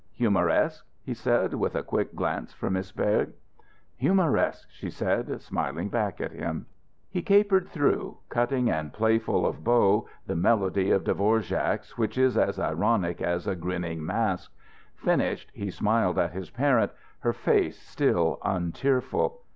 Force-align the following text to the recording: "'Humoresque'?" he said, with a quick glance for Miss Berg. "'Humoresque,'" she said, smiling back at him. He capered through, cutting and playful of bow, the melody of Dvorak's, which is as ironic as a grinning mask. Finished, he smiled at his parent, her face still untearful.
"'Humoresque'?" 0.17 0.83
he 1.03 1.13
said, 1.13 1.53
with 1.53 1.75
a 1.75 1.83
quick 1.83 2.15
glance 2.15 2.51
for 2.51 2.71
Miss 2.71 2.91
Berg. 2.91 3.33
"'Humoresque,'" 3.97 4.71
she 4.71 4.89
said, 4.89 5.39
smiling 5.43 5.89
back 5.89 6.19
at 6.19 6.31
him. 6.31 6.65
He 7.11 7.21
capered 7.21 7.67
through, 7.69 8.17
cutting 8.27 8.67
and 8.67 8.91
playful 8.91 9.45
of 9.45 9.63
bow, 9.63 10.07
the 10.25 10.35
melody 10.35 10.89
of 10.89 11.03
Dvorak's, 11.03 11.99
which 11.99 12.17
is 12.17 12.35
as 12.35 12.57
ironic 12.57 13.21
as 13.21 13.45
a 13.45 13.55
grinning 13.55 14.03
mask. 14.03 14.51
Finished, 14.95 15.51
he 15.53 15.69
smiled 15.69 16.17
at 16.17 16.31
his 16.31 16.49
parent, 16.49 16.91
her 17.19 17.31
face 17.33 17.79
still 17.79 18.39
untearful. 18.43 19.39